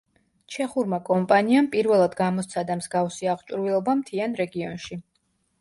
[0.53, 5.03] ჩეხურმა კომპანიამ პირველად გამოსცადა მსგავსი აღჭურვილობა მთიან რეგიონში.